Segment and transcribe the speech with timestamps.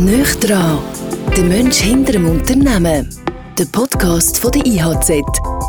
[0.00, 0.78] Nöch dran,
[1.36, 3.06] der Mensch hinter dem Unternehmen.
[3.58, 5.08] Der Podcast von der IHZ,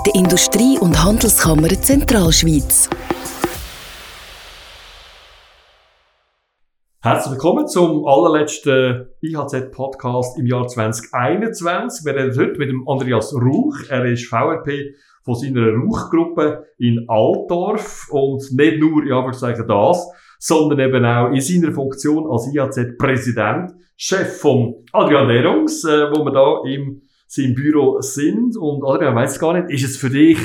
[0.06, 2.90] der Industrie- und Handelskammer Zentralschweiz.
[7.02, 12.06] Herzlich willkommen zum allerletzten IHZ-Podcast im Jahr 2021.
[12.06, 13.76] Wir reden heute mit dem Andreas Rauch.
[13.90, 14.96] Er ist VRP
[15.26, 20.08] von seiner Rauchgruppe in Altdorf und nicht nur, ich sagen das,
[20.44, 26.32] sondern eben auch in seiner Funktion als IHZ-Präsident, Chef von Adrian Derungs, äh, wo wir
[26.32, 28.58] da im seinem Büro sind.
[28.58, 30.40] Und Adrian, weiß gar nicht, ist es für dich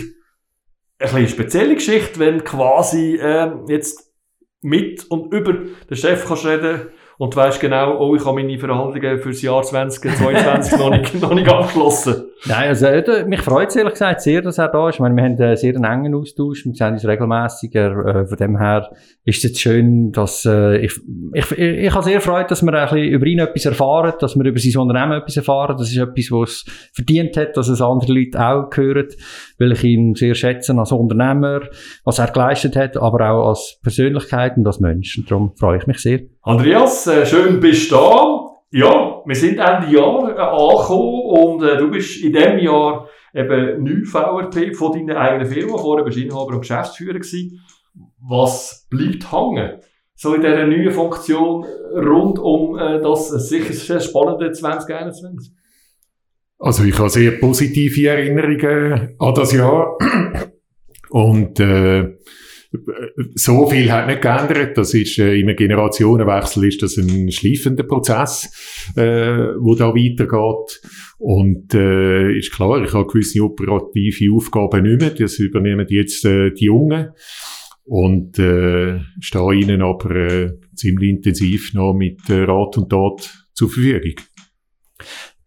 [0.98, 4.12] eine kleine spezielle Geschichte, wenn quasi äh, jetzt
[4.60, 6.88] mit und über den Chef kannst reden
[7.18, 11.20] und du weißt genau, oh, ich habe meine Verhandlungen für das Jahr 2022 noch, nicht,
[11.20, 12.26] noch nicht abgeschlossen.
[12.44, 14.96] Nein, also, äh, mich freut es ehrlich gesagt sehr, dass er da ist.
[14.96, 18.06] Ich meine, wir haben einen sehr engen Austausch, wir sehen uns regelmässiger.
[18.06, 18.90] Äh, von dem her
[19.24, 20.92] ist es jetzt schön, dass äh, ich,
[21.32, 24.36] ich, ich, ich habe sehr freut, dass wir ein bisschen über ihn etwas erfahren, dass
[24.36, 25.76] wir über sein Unternehmen etwas erfahren.
[25.78, 29.08] Das ist etwas, was es verdient hat, dass es andere Leute auch hören,
[29.58, 31.62] weil ich ihn sehr schätze als Unternehmer,
[32.04, 35.16] was er geleistet hat, aber auch als Persönlichkeit und als Mensch.
[35.18, 36.20] Und darum freue ich mich sehr.
[36.42, 38.46] Andreas, äh, schön bist du da.
[38.70, 43.82] Ja, wir sind Ende Jahr äh, angekommen und äh, du bist in diesem Jahr eben
[43.84, 45.78] neu VRP von deiner eigenen Firma.
[45.78, 47.60] Vorher bist du Inhaber und Geschäftsführer gewesen.
[48.28, 49.80] Was bleibt hängen?
[50.14, 55.52] So in dieser neuen Funktion rund um äh, das sicher sehr spannende 2021?
[56.58, 59.96] Also ich habe sehr positive Erinnerungen an das Jahr
[61.10, 62.16] und äh,
[63.34, 64.76] so viel hat nicht geändert.
[64.76, 70.80] Das ist, äh, im Generationenwechsel ist das ein schleifender Prozess, äh, wo da weitergeht.
[71.18, 75.10] Und, äh, ist klar, ich habe gewisse operative Aufgaben nicht mehr.
[75.10, 77.10] Das übernehmen jetzt, äh, die Jungen.
[77.84, 83.70] Und, äh, stehe ihnen aber, äh, ziemlich intensiv noch mit äh, Rat und Tat zur
[83.70, 84.14] Verfügung.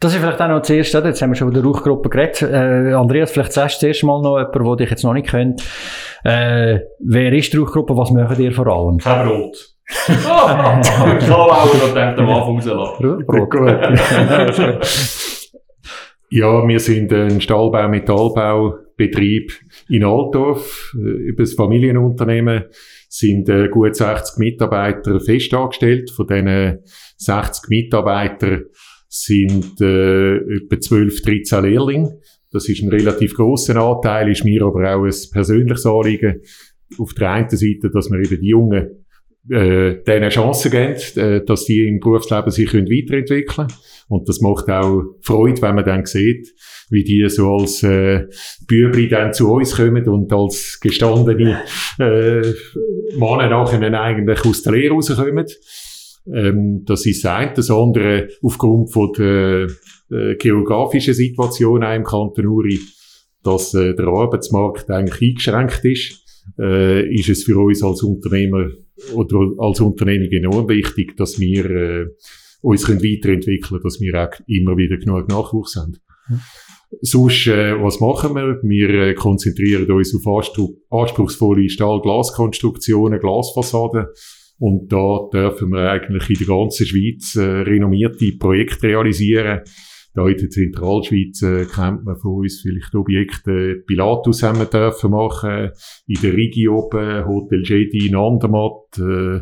[0.02, 2.42] Das ist vielleicht auch noch das Erste, jetzt haben wir schon über die Rauchgruppe geredet.
[2.44, 5.62] Äh, Andreas, vielleicht sagst du zuerst mal noch jemand, der dich jetzt noch nicht kennt.
[6.24, 9.00] Äh, wer ist die Rauchgruppe, was machen ihr vor allem?
[9.00, 9.76] Kein Brot.
[10.26, 10.88] Ah, ich
[11.28, 13.26] kann auch noch den am Anfang rauslassen.
[13.26, 13.54] Brot.
[16.30, 19.52] ja, wir sind ein Stahlbau-Metallbaubetrieb
[19.90, 22.68] in Altdorf, äh, über das Familienunternehmen
[23.10, 26.10] sind äh, gut 60 Mitarbeiter festangestellt.
[26.12, 26.86] Von diesen
[27.18, 28.64] 60 Mitarbeitern
[29.10, 32.20] sind äh, etwa 12, 13 Lehrlinge.
[32.52, 36.42] Das ist ein relativ grosser Anteil, ist mir aber auch ein persönliches Anliegen.
[36.98, 39.06] Auf der einen Seite, dass wir eben die Jungen
[39.50, 43.80] äh, denen Chancen geben, äh, dass die im Berufsleben sich können weiterentwickeln können.
[44.08, 46.54] Und das macht auch Freude, wenn man dann sieht,
[46.90, 48.26] wie die so als äh,
[48.68, 51.62] Bübli dann zu uns kommen und als gestandene
[52.00, 52.42] äh,
[53.16, 55.46] Männer nachher eigentlich aus der Lehre rauskommen.
[56.26, 57.58] Ähm, das ist das.
[57.58, 59.68] Das andere, aufgrund von der
[60.12, 62.80] äh, geografischen Situation auch im Kanton Uri,
[63.44, 66.24] dass äh, der Arbeitsmarkt eigentlich eingeschränkt ist,
[66.60, 68.70] äh, ist es für uns als Unternehmer
[69.14, 72.06] oder als Unternehmung enorm wichtig, dass wir äh,
[72.62, 75.98] uns können weiterentwickeln dass wir auch immer wieder genug Nachwuchs haben.
[77.02, 78.60] Sonst, äh, was machen wir?
[78.64, 80.44] Wir äh, konzentrieren uns auf
[80.90, 84.08] anspruchsvolle Stahl-Glaskonstruktionen, Glasfassaden,
[84.60, 89.62] und da dürfen wir eigentlich in der ganzen Schweiz äh, renommierte Projekte realisieren.
[90.14, 95.12] Da in der Zentralschweiz äh, kennt man von uns vielleicht Objekte, Pilatus haben wir dürfen
[95.12, 95.70] machen,
[96.08, 99.42] in der Rigi oben, Hotel Jedi in Andermatt, äh,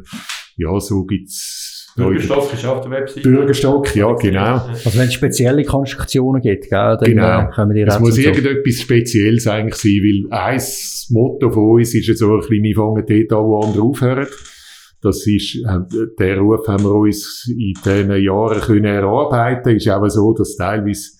[0.57, 3.23] ja, so gibt's Bürgerstock ist auf der Website.
[3.23, 4.61] Bürgerstock, ja, genau.
[4.67, 7.39] Also wenn es spezielle Konstruktionen gibt, gell, dann genau.
[7.41, 10.61] Äh, können wir die Es muss irgendetwas Spezielles eigentlich sein, weil ein
[11.09, 14.27] Motto von uns ist ja so ein bisschen, wir fangen dort an, wo andere aufhören.
[15.01, 19.75] Das ist, äh, der Ruf haben wir uns in diesen Jahren können erarbeiten.
[19.75, 21.17] Ist aber so, dass teilweise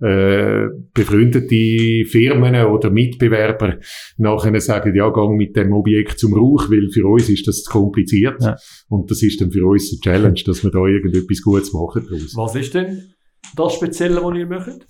[0.00, 3.78] äh, befreundete Firmen oder Mitbewerber
[4.16, 7.70] nachher sagen, ja, gang mit dem Objekt zum Rauch, weil für uns ist das zu
[7.70, 8.40] kompliziert.
[8.40, 8.56] Ja.
[8.88, 12.36] Und das ist dann für uns eine Challenge, dass wir da irgendetwas Gutes machen daraus.
[12.36, 13.14] Was ist denn
[13.56, 14.86] das Spezielle, was ihr macht?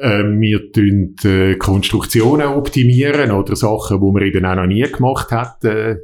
[0.00, 5.30] Äh, wir tun äh, Konstruktionen optimieren oder Sachen, die man eben auch noch nie gemacht
[5.30, 5.96] hat, äh,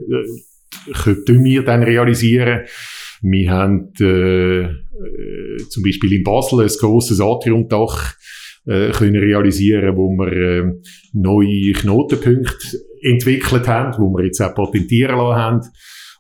[1.02, 2.67] können wir dann realisieren.
[3.22, 8.14] Wir haben äh, äh, zum Beispiel in Basel ein grosses Atriumdach
[8.67, 10.72] äh, können realisieren, wo wir äh,
[11.12, 15.61] neue Knotenpunkte entwickelt haben, wo wir jetzt auch patentieren lassen haben.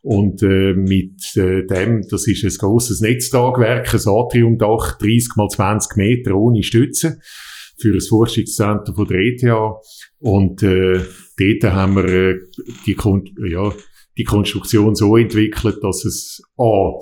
[0.02, 5.96] Und äh, mit äh, dem, das ist ein grosses Netztagwerk, ein Atriumdach, 30 mal 20
[5.96, 7.18] Meter ohne Stütze
[7.78, 9.44] für das Forschungszentrum von der ETH.
[10.18, 11.00] Und äh,
[11.38, 12.34] dort haben wir äh,
[12.86, 12.96] die,
[13.50, 13.72] ja,
[14.20, 16.98] die Konstruktion so entwickelt, dass es A,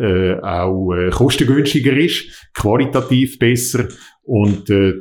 [0.00, 3.88] äh, auch äh, kostengünstiger ist, qualitativ besser
[4.22, 4.94] und äh,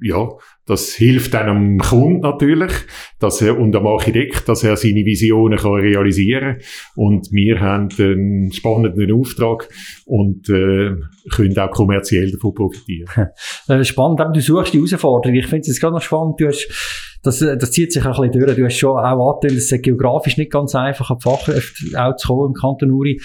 [0.00, 0.28] ja,
[0.64, 2.72] das hilft am Kunden natürlich
[3.18, 6.58] dass er, und am Architekt, dass er seine Visionen kann realisieren.
[6.94, 9.68] Und wir haben einen spannenden Auftrag
[10.06, 10.94] und äh,
[11.30, 13.08] können auch kommerziell davon profitieren.
[13.68, 15.36] Äh, spannend, du suchst die Herausforderung.
[15.36, 16.40] Ich finde es gerade noch spannend.
[16.40, 16.68] Du hast,
[17.22, 18.56] das, das zieht sich ein bisschen durch.
[18.56, 22.16] Du hast schon auch angetönt, es ist geografisch nicht ganz einfach, an die Fachkräfte auch
[22.16, 23.20] zu kommen im Kanton Uri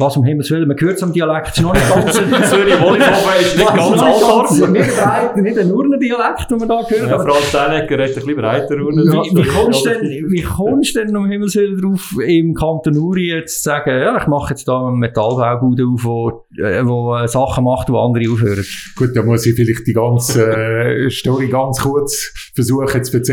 [0.00, 2.14] was um Himmels Willen, man hört es am Dialekt, es ist noch nicht ganz...
[2.50, 4.68] Zürich Wollishofen ist nicht ganz Altdorf.
[4.68, 7.10] Nicht breit, nicht ein Urner Dialekt, den man da hört.
[7.10, 9.02] Ja, Franz Dänecker redet ein bisschen breiter Urner.
[9.02, 13.28] Wie, wie, kommst denn, wie kommst du denn um Himmels Willen drauf, im Kanton Uri
[13.28, 17.28] jetzt zu sagen, ja, ich mache jetzt da einen Metallbaubude auf, wo, äh, wo äh,
[17.28, 18.64] Sachen macht, wo andere aufhören?
[18.96, 23.29] Gut, da muss ich vielleicht die ganze äh, Story ganz kurz versuchen zu erzählen.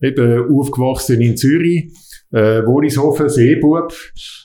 [0.00, 1.92] Eben aufgewachsen in Zürich,
[2.34, 3.92] äh, Wollishofen, Seebub,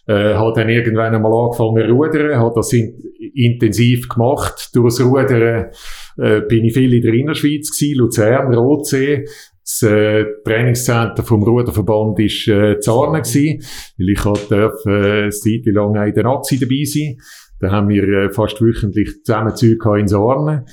[0.07, 2.93] äh, hat dann irgendwann einmal angefangen zu rudern, hat das in,
[3.33, 4.69] intensiv gemacht.
[4.73, 5.71] Durchs Rudern
[6.17, 9.25] äh, bin ich viel in der Innerschweiz gewesen, Luzern, Rotsee.
[9.63, 13.63] Das äh, Trainingscenter vom Ruderverband war äh, Zarnen gewesen,
[13.97, 17.17] weil ich durfte äh, eine Zeit lang auch in der Nazi dabei sein.
[17.59, 20.65] Da haben wir äh, fast wöchentlich zusammen Zeug in Sarnen.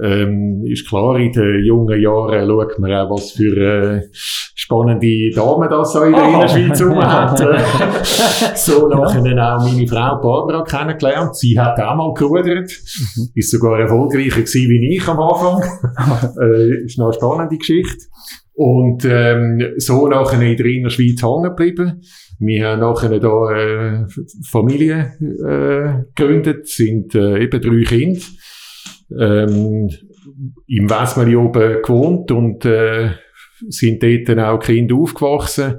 [0.00, 5.68] Ähm, ist klar, in den jungen Jahren schaut man auch, was für äh, spannende Damen
[5.68, 7.38] das so in der Innerschweiz rum hat.
[8.56, 11.36] so nachher auch meine Frau Barbara kennengelernt.
[11.36, 12.70] Sie hat auch mal gerudert.
[12.70, 13.28] Mhm.
[13.34, 15.62] Ist sogar erfolgreicher gewesen wie ich am Anfang.
[16.40, 18.06] äh, ist noch eine spannende Geschichte.
[18.54, 22.02] Und ähm, so nachher in der Innerschweiz hängen geblieben.
[22.38, 24.06] Wir haben nachher da äh,
[24.50, 28.20] Familie äh, gegründet, sind äh, eben drei Kinder
[29.18, 29.90] ähm,
[30.66, 33.10] im Wesmeli oben gewohnt und äh,
[33.68, 35.74] sind dort dann auch Kinder aufgewachsen.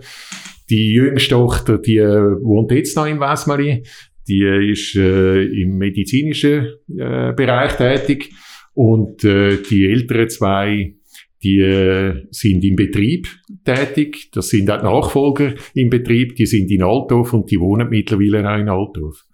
[0.70, 3.84] Die jüngste Tochter, die äh, wohnt jetzt noch im Wesmeli.
[4.28, 8.32] Die ist äh, im medizinischen äh, Bereich tätig.
[8.74, 10.96] Und äh, die älteren zwei,
[11.44, 13.28] die äh, sind im Betrieb
[13.66, 14.30] tätig.
[14.32, 16.36] Das sind auch Nachfolger im Betrieb.
[16.38, 19.26] Die sind in Altdorf und die wohnen mittlerweile auch in Altdorf.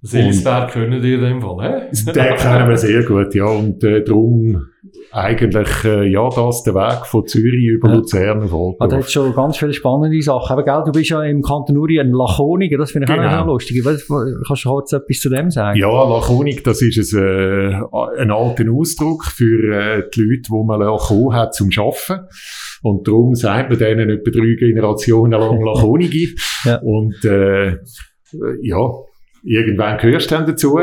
[0.00, 2.12] Silsberg können die in dem Fall, hä?
[2.12, 3.46] Den kennen wir sehr gut, ja.
[3.46, 4.68] Und äh, darum
[5.10, 7.94] eigentlich, äh, ja, das der Weg von Zürich über ja.
[7.96, 8.76] Luzern auf Altdorf.
[8.78, 10.52] Ah, da hat schon ganz viele spannende Sachen.
[10.52, 13.42] Aber gell, du bist ja im Kanton Uri ein Lachoniger, das finde ich genau.
[13.42, 13.84] auch lustig.
[13.84, 15.78] Was, kannst du kurz etwas zu dem sagen?
[15.78, 17.80] Ja, Lachonik, das ist ein, äh,
[18.18, 22.26] ein alter Ausdruck für äh, die Leute, die man Lachon hat zum Arbeiten.
[22.82, 26.34] Und darum sagt man denen etwa drei Generationen lang Lachonige.
[26.64, 26.80] ja.
[26.82, 27.78] Und äh,
[28.62, 28.78] ja,
[29.48, 30.78] irgendwann gehörst du dann dazu.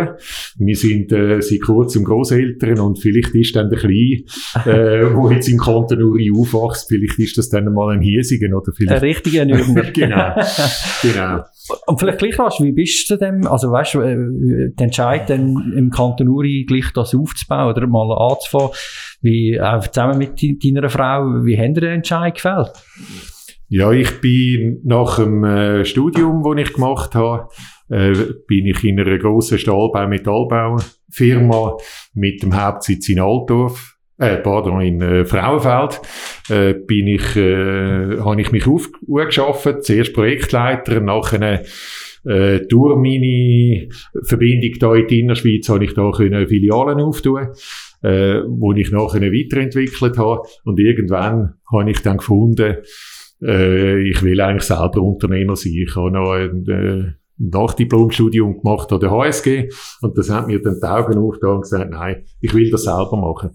[0.58, 4.24] Wir sind äh, seit kurzem Großeltern und vielleicht ist dann der Kleine,
[4.66, 8.72] äh, wo jetzt im Kanton Uri aufwachst, vielleicht ist das dann mal ein Hiesigen oder
[8.76, 9.04] vielleicht...
[9.04, 9.84] Ein richtiger Nürnber.
[9.94, 10.36] genau,
[11.02, 11.44] genau.
[11.88, 15.74] Und vielleicht gleich rasch, wie bist du denn, also weißt du, äh, der Entscheid dann
[15.78, 18.72] im Kanton Uri gleich das aufzubauen oder mal anzufangen,
[19.22, 22.72] wie, äh, zusammen mit deiner Frau, wie haben den Entscheid gefällt?
[23.68, 27.48] Ja, ich bin nach dem äh, Studium, das ich gemacht habe,
[27.90, 28.14] äh,
[28.48, 31.78] bin ich in einer grossen Stahlbau-Metallbau-Firma
[32.14, 36.02] mit dem Hauptsitz in Altdorf, äh, pardon, in äh, Frauenfeld,
[36.50, 41.64] äh, bin ich, äh, habe ich mich aufgeschafft, zuerst Projektleiter, nachher
[42.26, 43.90] äh, durch meine
[44.24, 47.50] Verbindung da in die Innerschweiz habe ich da können Filialen auftun,
[48.02, 52.78] äh, wo ich nachher weiterentwickelt habe und irgendwann habe ich dann gefunden,
[53.44, 55.74] äh, ich will eigentlich selber Unternehmer sein.
[55.76, 59.70] Ich habe noch äh, Nachdiplomstudium gemacht an der HSG
[60.02, 63.18] und das hat mir dann die Augen aufgetan und gesagt, nein, ich will das selber
[63.18, 63.52] machen.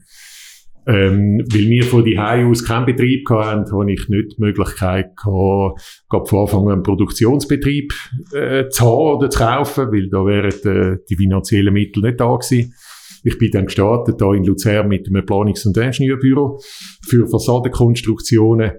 [0.87, 6.04] Ähm, weil wir von die aus keinen Betrieb hatten, habe ich nicht die Möglichkeit gehabt,
[6.08, 7.92] gerade von Anfang an einen Produktionsbetrieb
[8.32, 12.34] äh, zu haben oder zu kaufen, weil da wären äh, die finanziellen Mittel nicht da
[12.34, 12.75] gewesen.
[13.22, 16.58] Ich bin dann gestartet da in Luzern mit einem Planungs- und Ingenieurbüro
[17.06, 18.72] für Fassadenkonstruktionen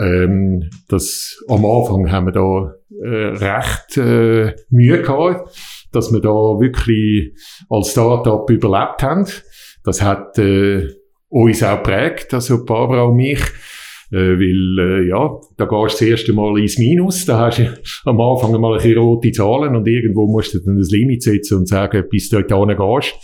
[0.00, 5.56] ähm, das, am Anfang haben wir da äh, recht äh, Mühe gehabt,
[5.92, 7.32] dass wir da wirklich
[7.68, 9.26] als Start-up überlebt haben.
[9.84, 10.88] Das hat äh,
[11.28, 13.40] uns auch geprägt, also Barbara und mich.
[14.12, 17.64] Äh, weil, äh, ja, da gehst du das erste Mal ins Minus, da hast du
[18.04, 21.58] am Anfang mal ein bisschen rote Zahlen und irgendwo musst du dann das Limit setzen
[21.58, 23.14] und sagen, bis du dort gehst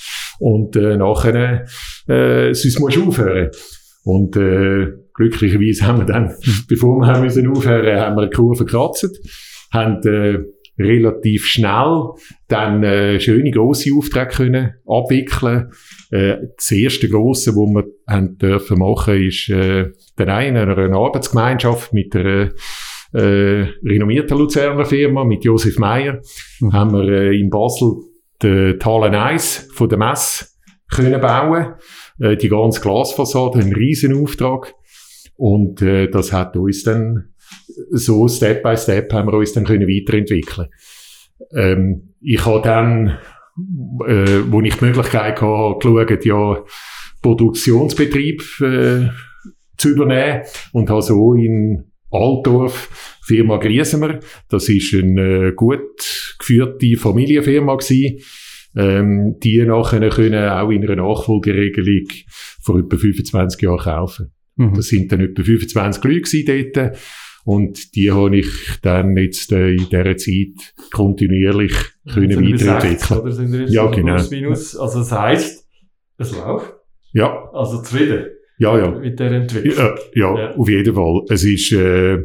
[0.41, 1.67] und äh, nachher
[2.09, 3.51] äh, sonst musst du aufhören.
[4.05, 6.35] Und äh, glücklicherweise haben wir dann,
[6.69, 9.21] bevor wir haben müssen aufhören, haben wir eine Kurve gekratzt,
[9.73, 10.39] haben äh,
[10.79, 12.11] relativ schnell
[12.49, 15.71] dann äh, schöne grosse Aufträge können abwickeln.
[16.11, 21.93] Äh, das erste grosse, wo wir haben dürfen machen, ist äh, der eine eine Arbeitsgemeinschaft
[21.93, 22.51] mit einer
[23.13, 26.21] äh, renommierten Luzerner Firma mit Josef Meyer,
[26.61, 26.73] mhm.
[26.73, 27.93] haben wir äh, in Basel
[28.43, 30.47] die Talen 1 von der Messe
[30.91, 31.75] können bauen.
[32.23, 34.75] Äh, die ganze Glasfassade, ein riesen Auftrag.
[35.37, 37.33] Und äh, das hat uns dann
[37.91, 40.69] so Step by Step haben wir uns dann können weiterentwickeln.
[41.55, 43.19] Ähm, ich habe dann,
[44.07, 46.65] äh, wo ich die Möglichkeit hatte, geschaut, ja,
[47.23, 49.09] Produktionsbetrieb äh,
[49.77, 56.97] zu übernehmen und habe so in Altdorf Firma Griesemer, das ist eine äh, gut geführte
[56.97, 58.19] Familienfirma gewesen,
[58.77, 62.09] ähm, die nachher können auch in einer Nachfolgeregelung
[62.63, 64.33] vor etwa 25 Jahren kaufen.
[64.57, 64.75] Mhm.
[64.75, 66.99] Das sind dann etwa 25 Leute dort.
[67.45, 68.47] Und die habe ich
[68.83, 71.73] dann jetzt äh, in dieser Zeit kontinuierlich
[72.13, 72.99] können weiterentwickeln.
[72.99, 74.23] 60, oder sind wir ja, genau.
[74.31, 75.69] Minus, also das heisst,
[76.19, 76.73] es läuft.
[77.13, 77.51] Ja.
[77.53, 78.27] Also zufrieden.
[78.59, 78.91] Ja, ja.
[78.93, 79.75] Mit der Entwicklung.
[79.75, 81.23] Ja, ja, ja, auf jeden Fall.
[81.31, 82.19] Es ist, äh,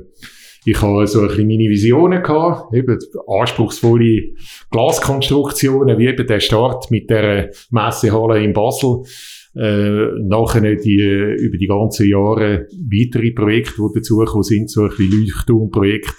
[0.65, 2.97] ich habe so ein bisschen meine Visionen gehabt, eben
[3.27, 4.33] anspruchsvolle
[4.71, 9.03] Glaskonstruktionen, wie eben der Start mit der Messehalle in Basel
[9.55, 15.11] äh, nachher die, über die ganzen Jahre weitere Projekte, die dazugekommen sind, so ein bisschen
[15.11, 16.13] Leuchtturmprojekt.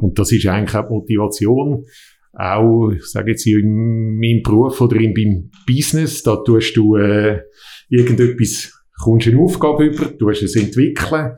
[0.00, 1.84] Und das ist eigentlich auch die Motivation,
[2.32, 7.40] auch, ich sage jetzt, in meinem Beruf oder in meinem Business, da tust du äh,
[7.88, 8.72] irgendetwas,
[9.02, 11.32] kommst eine Aufgabe über, tust es entwickeln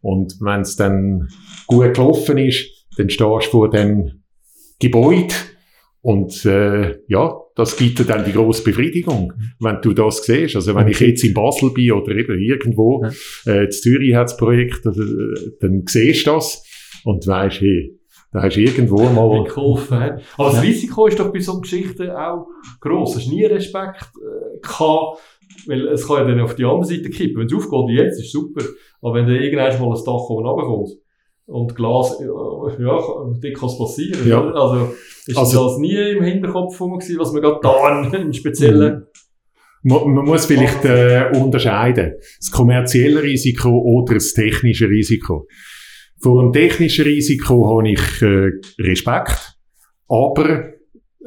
[0.00, 1.28] und wenn es dann
[1.66, 4.22] gut gelaufen ist, dann stehst du vor dem
[4.78, 5.34] Gebäude
[6.00, 10.54] und äh, ja, das gibt dir dann die grosse Befriedigung, wenn du das siehst.
[10.54, 13.04] Also wenn ich jetzt in Basel bin oder eben irgendwo,
[13.46, 15.02] äh, in Zürich hat das Projekt, also,
[15.60, 16.62] dann siehst du das
[17.04, 17.98] und weißt, hey,
[18.32, 19.46] da hast du irgendwo mal...
[20.36, 20.52] Aber ja.
[20.52, 22.46] das Risiko ist doch bei so Geschichten auch
[22.80, 23.16] gross.
[23.16, 25.20] Hast du nie Respekt äh, gehabt,
[25.66, 27.40] weil es kann ja dann auf die andere Seite kippen.
[27.40, 28.62] Wenn es aufgeht wie jetzt, ist super.
[29.02, 30.90] Aber wenn dann irgendwann mal ein Dach oben runterkommt,
[31.46, 34.28] und Glas, ja, da kann es passieren.
[34.28, 34.50] Ja.
[34.50, 34.92] Also,
[35.26, 39.06] ist also, das nie im Hinterkopf gewesen, was man gerade da im Speziellen...
[39.82, 42.14] Man, man muss vielleicht äh, unterscheiden.
[42.38, 45.46] Das kommerzielle Risiko oder das technische Risiko.
[46.20, 48.50] Vor dem technischen Risiko habe ich äh,
[48.82, 49.56] Respekt.
[50.08, 50.64] Aber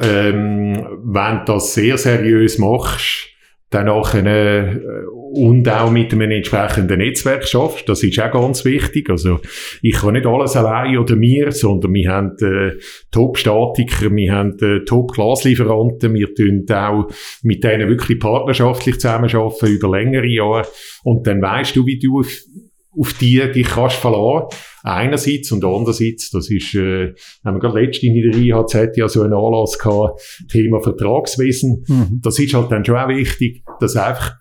[0.02, 0.74] ähm,
[1.06, 3.30] wenn du das sehr seriös machst,
[3.70, 7.88] dann nachher, äh, und auch mit einem entsprechenden Netzwerk schaffst.
[7.88, 9.10] Das ist auch ganz wichtig.
[9.10, 9.40] Also,
[9.82, 12.80] ich kann nicht alles allein oder mir, sondern wir haben äh,
[13.12, 17.08] Top-Statiker, wir haben äh, Top-Glaslieferanten, wir tun auch
[17.44, 20.68] mit denen wirklich partnerschaftlich zusammenarbeiten über längere Jahre.
[21.04, 22.36] Und dann weißt du, wie du auf,
[22.98, 24.48] auf die dich kannst verlassen
[24.84, 29.22] einerseits und andererseits, das ist, äh, haben wir gerade letztens in der IHZ ja so
[29.22, 31.84] einen Anlass gehabt, Thema Vertragswesen.
[31.88, 32.20] Mhm.
[32.24, 34.40] Das ist halt dann schon auch wichtig, dass einfach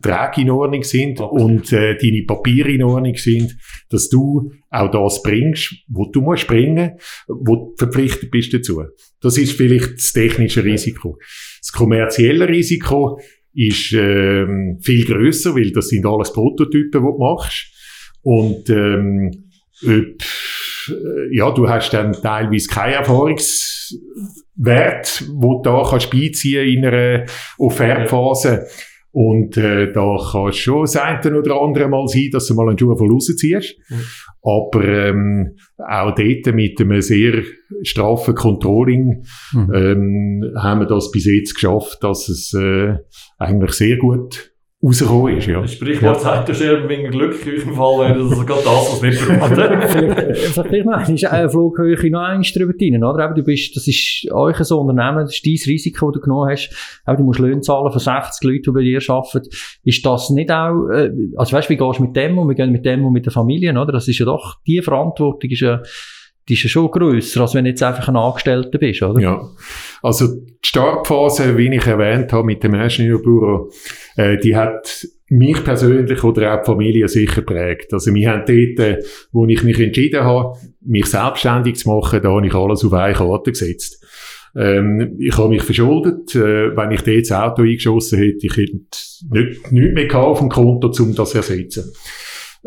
[0.00, 1.42] Verträge in Ordnung sind okay.
[1.42, 3.56] und äh, deine Papiere in Ordnung sind,
[3.90, 6.92] dass du auch das bringst, wo du musst bringen,
[7.28, 8.82] wo du verpflichtet bist dazu.
[9.20, 11.18] Das ist vielleicht das technische Risiko.
[11.60, 13.20] Das kommerzielle Risiko
[13.54, 17.66] ist ähm, viel größer, weil das sind alles Prototypen, die du machst.
[18.22, 19.30] Und ähm,
[19.84, 20.22] ob,
[20.88, 27.26] äh, ja, du hast dann teilweise keinen Erfahrungswert, wo du da kannst beiziehen in einer
[27.58, 28.66] Offertphase.
[29.12, 32.68] Und äh, da kann es schon das eine oder andere Mal sein, dass du mal
[32.68, 33.78] einen Schuh von rausziehst.
[33.90, 33.96] Mhm.
[34.42, 37.42] Aber ähm, auch dort mit einem sehr
[37.82, 39.74] straffen Controlling mhm.
[39.74, 42.96] ähm, haben wir das bis jetzt geschafft, dass es äh,
[43.38, 44.51] eigentlich sehr gut
[44.84, 45.46] rausgekommen ist.
[45.46, 45.60] Ja.
[45.60, 46.54] Das Sprichwort ja.
[46.54, 49.26] sterben wegen Glück, in eurem Fall wäre das also gerade das, was nicht
[50.56, 50.66] braucht.
[50.68, 53.24] Vielleicht noch ist eine Flughöhe noch eins drüber rein, oder?
[53.24, 56.50] Aber du bist, das ist euch ein Unternehmen, das ist dein Risiko, das du genommen
[56.50, 56.70] hast.
[57.04, 59.48] Aber du musst Löhne zahlen von 60 Leuten, die bei dir arbeiten.
[59.84, 62.48] Ist das nicht auch, äh, also weißt du, wie gehst du mit dem um?
[62.48, 63.92] Wir gehen mit dem um mit den Familien, oder?
[63.92, 65.80] Das ist ja doch, die Verantwortung ist ja,
[66.48, 69.20] die ist ja schon grösser, als wenn du jetzt einfach ein Angestellter bist, oder?
[69.20, 69.48] Ja.
[70.02, 73.70] Also, die Startphase, wie ich erwähnt habe, mit dem Ingenieurbüro,
[74.16, 77.92] äh, die hat mich persönlich oder auch die Familie sicher prägt.
[77.92, 82.30] Also, wir haben dort, äh, wo ich mich entschieden habe, mich selbstständig zu machen, da
[82.30, 84.04] habe ich alles auf eine Karte gesetzt.
[84.54, 86.34] Ähm, ich habe mich verschuldet.
[86.34, 88.80] Äh, wenn ich dort das Auto eingeschossen hätte, ich hätte
[89.30, 91.92] nicht, nichts mehr auf dem Konto, um das zu ersetzen.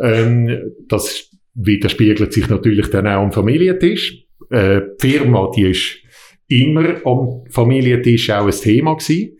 [0.02, 4.26] Ähm, das widerspiegelt sich natürlich dann auch am Familientisch.
[4.50, 5.98] Äh, die Firma, die ist
[6.48, 9.38] immer am Familientisch auch ein Thema gewesen.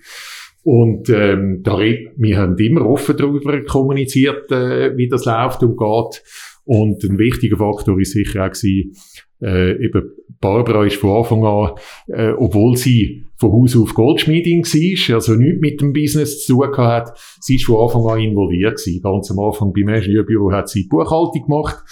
[0.64, 6.24] Und ähm, da, wir haben immer offen darüber kommuniziert, äh, wie das läuft und geht.
[6.64, 8.94] Und ein wichtiger Faktor ist sicher auch gewesen,
[9.42, 11.72] äh, eben Barbara ist von Anfang an,
[12.08, 16.78] äh, obwohl sie von Haus auf Goldschmiedin war, also nichts mit dem Business zu tun
[16.78, 19.02] hat, sie ist von Anfang an involviert gewesen.
[19.04, 21.84] Ganz am Anfang beim Ingenieurbüro hat sie Buchhaltung gemacht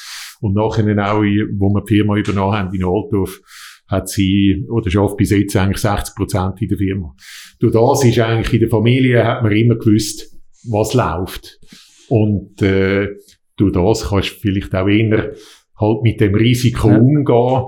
[0.44, 3.40] Und nachher auch, wo wir die Firma übernommen haben in Altdorf,
[3.88, 7.16] hat sie, oder schafft bis jetzt eigentlich 60 Prozent in der Firma.
[7.60, 10.38] Durch das ist eigentlich in der Familie, hat man immer gewusst,
[10.70, 11.62] was läuft.
[12.10, 13.08] Und, äh,
[13.56, 15.34] durch das kannst du vielleicht auch eher
[15.80, 16.98] halt mit dem Risiko ja.
[16.98, 17.64] umgehen,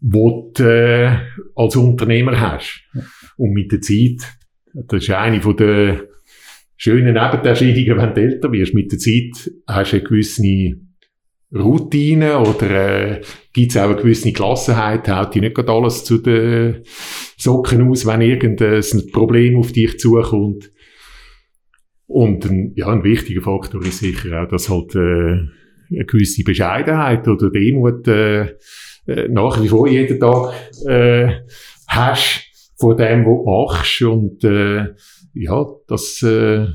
[0.00, 1.18] wo du äh,
[1.54, 2.84] als Unternehmer hast.
[2.94, 3.02] Ja.
[3.36, 4.38] Und mit der Zeit,
[4.72, 6.04] das ist eine von der
[6.78, 8.72] schönen Nebenerscheinungen, wenn du älter wirst.
[8.72, 10.42] Mit der Zeit hast du eine gewisse
[11.54, 13.20] Routine oder äh,
[13.52, 16.82] gibt es auch eine gewisse Gelassenheit, haut die nicht gerade alles zu den
[17.36, 18.82] Socken aus, wenn irgendein
[19.12, 20.72] Problem auf dich zukommt.
[22.06, 24.98] Und ein, ja, ein wichtiger Faktor ist sicher auch, dass halt äh,
[25.90, 28.56] eine gewisse Bescheidenheit oder Demut äh,
[29.06, 30.54] äh, nach wie vor jeden Tag
[30.86, 31.40] äh,
[31.86, 34.94] hast von dem, was du machst und äh,
[35.34, 36.66] ja, dass äh,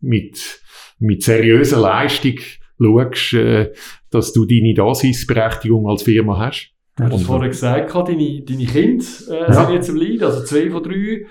[0.00, 0.60] mit,
[0.98, 2.38] mit seriöser Leistung
[2.80, 3.72] schaust, äh,
[4.14, 6.70] dass du deine Daseinsberechtigung als Firma hast.
[6.96, 9.52] Du hast vorhin gesagt, deine, deine Kinder äh, ja.
[9.52, 11.26] sind jetzt im Leid, also zwei von drei.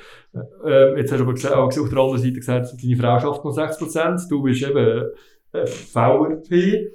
[0.65, 3.45] Äh, jetzt hast du aber gesagt, auch auf der anderen Seite gesagt, deine Frau schafft
[3.45, 5.03] noch 6%, du bist eben
[5.53, 6.91] äh, VRP.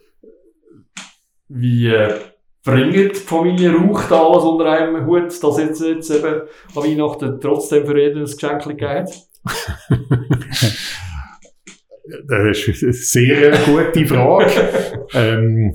[1.49, 2.15] Wie äh,
[2.63, 6.43] bringt die Familie Rauch da alles unter einem Hut, dass jetzt, jetzt eben
[6.75, 9.29] an Weihnachten trotzdem für jeden ein Geschenk gibt?
[12.27, 14.51] das ist eine sehr gute Frage.
[15.15, 15.75] ähm,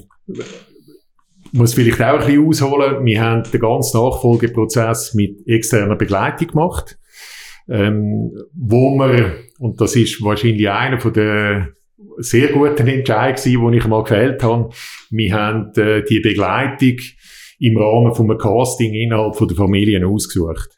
[1.52, 3.06] muss vielleicht auch ein bisschen ausholen.
[3.06, 6.98] Wir haben den ganzen Nachfolgeprozess mit externer Begleitung gemacht,
[7.70, 11.70] ähm, wo wir, und das ist wahrscheinlich einer von der
[12.18, 14.70] sehr guten Entscheidungen, die ich mal gefällt habe,
[15.10, 16.98] wir haben äh, die Begleitung
[17.60, 20.70] im Rahmen von einem Casting innerhalb von der Familien ausgesucht.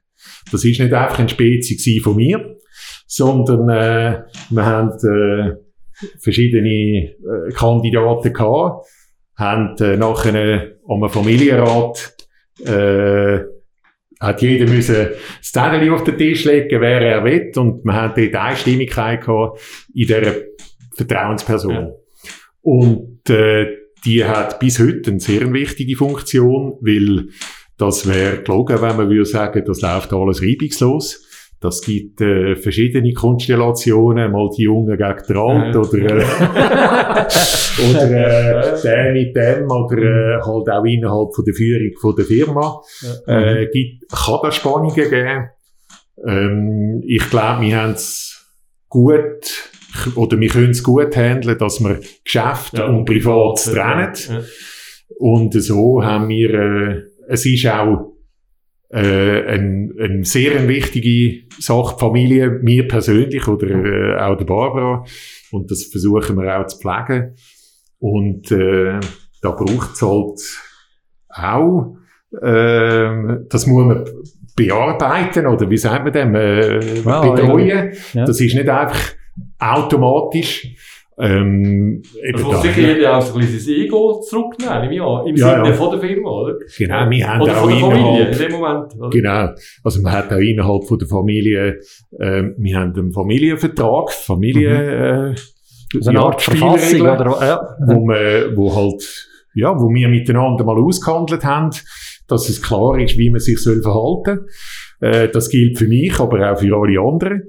[0.51, 2.54] Das ist nicht einfach ein Spezie von mir,
[3.05, 5.55] sondern äh, wir haben äh,
[6.19, 8.87] verschiedene äh, Kandidaten gehabt,
[9.35, 10.33] haben äh, nachher
[10.87, 12.15] einem Familienrat
[12.65, 13.39] äh,
[14.19, 15.09] hat jeder müssen
[15.39, 19.59] das Zettel auf den Tisch legen, wer er will, und wir haben dort Einstimmigkeit gehabt
[19.93, 20.33] in dieser
[20.95, 21.73] Vertrauensperson.
[21.73, 21.91] Ja.
[22.61, 23.67] Und äh,
[24.05, 27.27] die hat bis heute eine sehr wichtige Funktion, weil
[27.77, 31.24] das wäre gelogen, wenn man würde sagen, das läuft alles reibungslos.
[31.59, 36.15] Das gibt äh, verschiedene Konstellationen, mal die Jungen gegen den Alt oder, äh,
[37.89, 42.25] oder äh, der mit dem oder äh, halt auch innerhalb von der Führung von der
[42.25, 42.81] Firma.
[43.27, 45.49] Äh, gibt, kann da Spannungen geben.
[46.27, 48.45] Ähm, ich glaube, wir haben es
[48.89, 49.71] gut
[50.15, 54.13] oder wir können es gut handeln, dass wir Geschäft ja, und Privat trennen.
[54.29, 54.41] Ja.
[55.17, 58.14] Und so haben wir, äh, es ist auch
[58.89, 65.05] äh, eine ein sehr wichtige Sache, Familie, mir persönlich oder äh, auch der Barbara.
[65.51, 67.35] Und das versuchen wir auch zu pflegen.
[67.99, 68.99] Und äh,
[69.41, 70.39] da braucht es halt
[71.29, 71.97] auch,
[72.41, 74.05] äh, das muss man
[74.55, 77.93] bearbeiten oder wie sagt man dem, äh, wow, betreuen.
[78.13, 78.25] Ja.
[78.25, 79.13] Das ist nicht einfach
[79.59, 80.75] automatisch.
[81.17, 82.01] Ähm,
[82.33, 85.73] also muss sicher jeder auch so ein bisschen sein Ego zurücknehmen, im, ja, Sinne ja.
[85.73, 86.55] von der Firma, oder?
[86.77, 88.95] Genau, wir haben oder auch von der Familie in dem Moment.
[88.97, 89.09] Oder?
[89.09, 89.49] Genau,
[89.83, 91.79] also man hat auch innerhalb von der Familie,
[92.19, 95.35] äh, wir haben einen Familienvertrag, Familie, mhm.
[95.97, 97.61] äh, so eine Art Verfassung, oder, ja.
[97.87, 101.69] wo, man, wo halt, ja, wo wir miteinander mal ausgehandelt haben,
[102.27, 104.47] dass es klar ist, wie man sich soll verhalten
[104.99, 105.09] soll.
[105.09, 107.43] Äh, das gilt für mich, aber auch für alle anderen.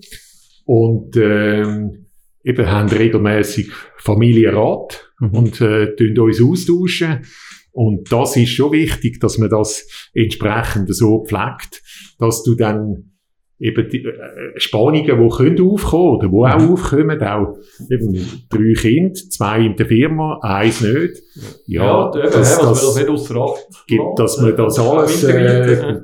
[0.67, 2.06] Und ähm,
[2.47, 5.31] eben haben regelmäßig Familienrat mhm.
[5.31, 7.27] und äh, uns austauschen.
[7.73, 11.83] Und das ist schon wichtig, dass man das entsprechend so pflegt,
[12.19, 13.17] dass du dann
[13.59, 14.13] eben die äh,
[14.57, 16.73] Spannungen, die können aufkommen oder die auch mhm.
[16.73, 17.59] aufkommen, auch
[17.91, 21.23] eben drei Kinder, zwei in der Firma, eins nicht.
[21.67, 26.01] Ja, ja das, das, das nicht außer Acht gibt, dass man das alles äh,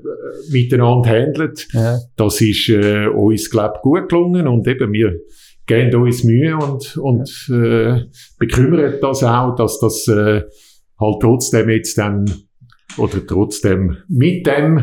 [0.50, 1.68] miteinander handelt.
[1.72, 1.98] Ja.
[2.16, 5.14] Das ist äh, uns, glaube ich, gut gelungen und eben wir
[5.72, 8.04] geben uns Mühe und, und äh,
[8.38, 10.42] bekümmern das auch, dass das äh,
[11.00, 12.24] halt trotzdem jetzt dann
[12.98, 14.80] oder trotzdem mit dem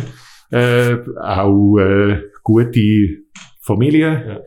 [0.51, 3.23] äh, auch äh, gute
[3.61, 4.23] Familie.
[4.27, 4.39] Ja.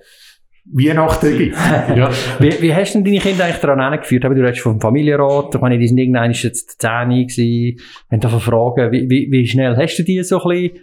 [0.64, 1.56] Weihnachten gibt.
[1.96, 2.10] ja.
[2.38, 4.22] wie, wie hast du deine Kinder eigentlich daran angeführt?
[4.22, 7.80] Du redest vom Familienrat, ich meine, die sind irgendwann jetzt 10 gewesen.
[8.08, 10.78] Wenn du fragen, wie, wie, wie schnell hast du die so ein bisschen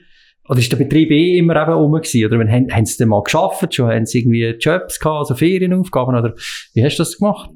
[0.50, 2.26] oder ist der Betrieb eh immer eben rum gewesen?
[2.26, 3.92] Oder wenn, haben, haben sie denn mal geschafft schon?
[3.92, 6.16] Haben sie irgendwie Jobs gehabt, also Ferienaufgaben?
[6.16, 6.34] Oder
[6.74, 7.52] wie hast du das gemacht?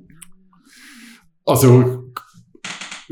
[1.43, 2.11] Also,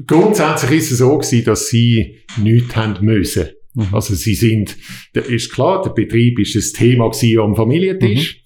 [0.05, 3.49] grundsätzlich ist es so gewesen, dass sie nichts haben müssen.
[3.73, 3.87] Mhm.
[3.91, 4.77] Also sie sind,
[5.13, 8.43] da ist klar, der Betrieb ist das Thema gewesen am Familientisch.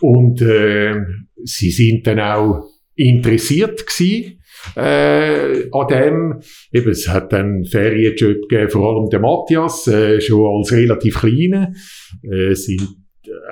[0.00, 0.08] Mhm.
[0.08, 0.94] Und äh,
[1.42, 4.39] sie sind dann auch interessiert gewesen.
[4.76, 6.40] Äh, an dem.
[6.72, 11.72] Eben, es hat dann Ferienjob gegeben, vor allem der Matthias, äh, schon als relativ Kleiner.
[12.22, 12.82] Äh, sind,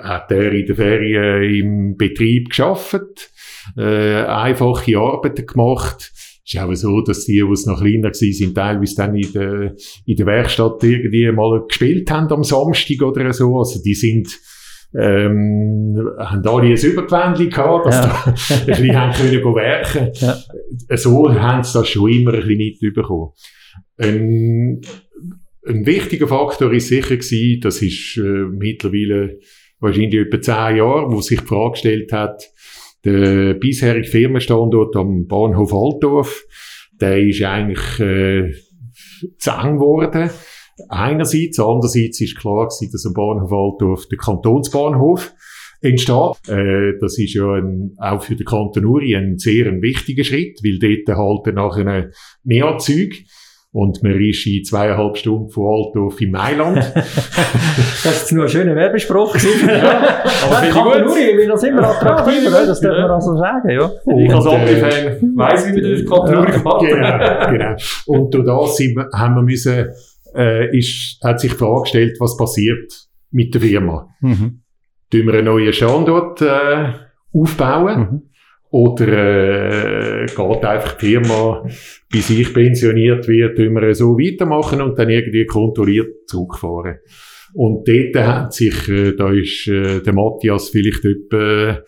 [0.03, 3.31] hat er in der Ferien im Betrieb geschafft,
[3.77, 6.13] äh, einfache Arbeiten gemacht.
[6.45, 9.75] Es ist auch so, dass die, die noch kleiner waren, sind, teilweise dann in der,
[10.07, 13.59] in der Werkstatt irgendwie mal gespielt haben am Samstag oder so.
[13.59, 14.29] Also die sind
[14.99, 18.07] ähm, haben alle ein Übergewändchen gehabt, dass Ja.
[18.07, 18.25] da
[18.61, 20.11] ein bisschen haben können werken.
[20.15, 20.37] Ja.
[20.97, 23.31] So haben sie das schon immer ein bisschen mitbekommen.
[23.97, 24.81] Ein,
[25.67, 29.39] ein wichtiger Faktor ist sicher gewesen, das ist äh, mittlerweile
[29.81, 32.43] wahrscheinlich etwa zehn Jahre, wo sich die Frage gestellt hat,
[33.05, 36.45] der bisherige Firmenstandort am Bahnhof Altdorf,
[37.01, 38.53] der ist eigentlich äh,
[39.39, 40.31] zu eng geworden.
[40.89, 45.33] Einerseits, andererseits ist klar gewesen, dass am Bahnhof Altdorf der Kantonsbahnhof
[45.81, 46.49] entsteht.
[46.49, 50.61] Äh, das ist ja ein, auch für den Kanton Uri ein sehr ein wichtiger Schritt,
[50.65, 52.11] weil dort halten nachher
[52.45, 53.17] mehr Züge
[53.71, 56.79] und man ist in zweieinhalb Stunden von Altdorf in Mailand.
[58.05, 59.37] Das ist jetzt nur ein schöner Werbespruch.
[59.37, 61.11] ja, aber ich Kanton gut.
[61.11, 62.67] Uri will das immer attraktiver, oder?
[62.67, 63.91] das darf man also sagen, ja.
[64.17, 67.77] Ich als Und, äh, Opti-Fan weiss, wie man das Kategorie gemacht genau, genau.
[68.07, 69.89] Und durch das sind wir, haben wir müssen,
[70.35, 74.09] äh, ist, hat sich die Frage gestellt, was passiert mit der Firma.
[74.21, 74.63] Mhm.
[75.11, 76.93] Tun wir einen neuen Standort äh,
[77.33, 77.99] aufbauen?
[77.99, 78.23] Mhm.
[78.71, 81.65] Oder äh, geht einfach die Firma,
[82.11, 86.99] bis ich pensioniert wird, wir so weitermachen und dann irgendwie kontrolliert zurückfahren?
[87.55, 91.83] Und dort hat sich, äh, da ist äh, der Matthias vielleicht etwa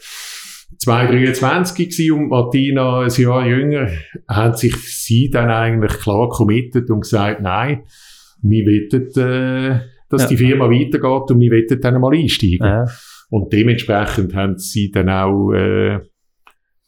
[0.78, 3.90] 223 gewesen und Martina ein Jahr jünger,
[4.26, 7.82] haben sich sie dann eigentlich klar committed und gesagt, nein,
[8.42, 9.80] wir wollen, äh,
[10.10, 10.28] dass Ja.
[10.28, 12.66] die Firma weitergeht und wir wollen dann mal einsteigen.
[12.66, 12.84] Ja.
[13.30, 16.00] Und dementsprechend haben sie dann auch äh,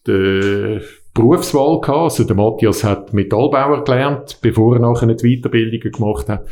[0.05, 0.79] die
[1.13, 2.03] Berufswahl gehabt.
[2.03, 6.47] Also der Matthias hat Metallbauer gelernt, bevor er nachher eine Weiterbildung gemacht hat.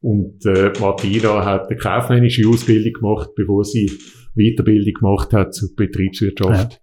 [0.00, 3.90] Und äh, Martina hat eine kaufmännische Ausbildung gemacht, bevor sie
[4.34, 6.80] Weiterbildung gemacht hat zur Betriebswirtschaft.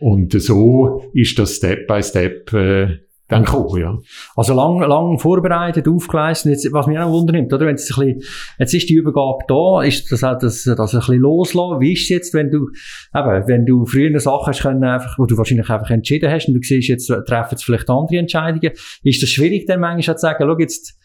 [0.00, 3.98] Und so ist das Step by Step äh, dann gekommen, ja.
[4.36, 6.52] Also lang, lang vorbereitet, aufgeleistet.
[6.52, 7.66] Jetzt, was mich auch wundernimmt, oder?
[7.66, 8.22] Wenn es ein bisschen,
[8.58, 11.80] jetzt ist die Übergabe da, ist das auch das, das ein bisschen loslassen.
[11.80, 12.70] Wie ist es jetzt, wenn du,
[13.14, 16.48] eben, wenn du früher eine Sache hast können, einfach, wo du wahrscheinlich einfach entschieden hast
[16.48, 18.72] und du siehst, jetzt treffen jetzt vielleicht andere Entscheidungen.
[19.02, 20.98] Ist das schwierig, dann manchmal zu sagen, schau jetzt,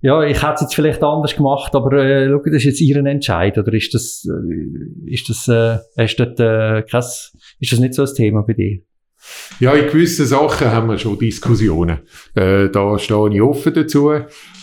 [0.00, 3.06] ja, ich hätte es jetzt vielleicht anders gemacht, aber äh, schau, das ist jetzt Ihren
[3.06, 7.80] Entscheid, oder ist das, äh, ist das, äh, hast du dort, äh, kein, ist das
[7.80, 8.80] nicht so ein Thema bei dir?
[9.60, 12.00] Ja, in gewissen Sachen haben wir schon Diskussionen.
[12.34, 14.10] Äh, da stehe ich offen dazu.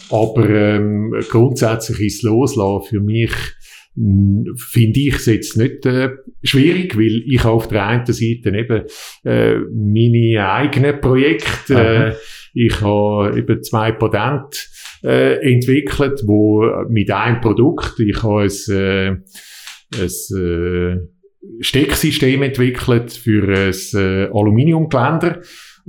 [0.09, 3.31] Aber ähm, grundsätzlich ist Loslassen für mich,
[3.95, 6.11] mh, finde ich es jetzt nicht äh,
[6.43, 8.83] schwierig, weil ich auf der einen Seite eben
[9.23, 12.13] äh, meine eigenen Projekte, äh,
[12.53, 14.59] ich habe eben zwei Patente
[15.03, 19.07] äh, entwickelt, wo mit einem Produkt, ich habe ein, äh,
[19.99, 20.97] ein äh,
[21.59, 25.39] Stecksystem entwickelt für ein äh, Aluminiumgeländer,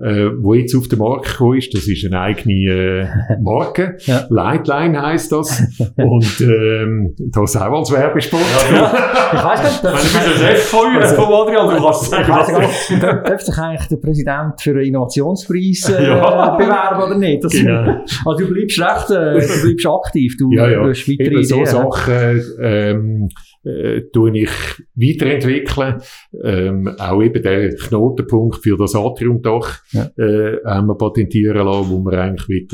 [0.02, 1.72] äh, wo jetzt auf den Markt gekommen ist.
[1.72, 3.06] Das ist eine eigene äh,
[3.40, 3.96] Marke.
[4.06, 4.26] Ja.
[4.28, 5.62] Lightline heisst das.
[5.96, 8.40] Und ähm, das auch als Werbespot.
[8.40, 12.24] Ich weiss nicht, Wenn du bist der Chef von uns, von Adrian, du kannst sagen,
[12.24, 16.56] Ich was nicht, darf sich eigentlich der Präsident für einen Innovationspreis äh, Ja.
[16.56, 17.44] bewerben oder nicht?
[17.44, 18.02] Das, Genau.
[18.26, 20.82] Also du bleibst recht, äh, du bleibst aktiv, du, Ja, ja.
[20.82, 21.66] du hast weitere Eben so Ideen.
[21.66, 23.28] Sachen ähm,
[23.64, 24.50] äh, tue ich
[24.94, 26.00] weiterentwickeln.
[26.42, 30.10] Ähm, auch eben der Knotenpunkt für das Atriumdach Ja.
[30.16, 32.68] äh, haben wir patentieren lassen, wo wir eigentlich